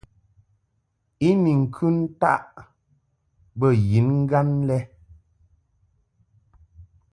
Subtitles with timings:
[1.27, 2.45] I ni ŋkɨ ntaʼ
[3.59, 4.77] bə yiŋgan lɛ.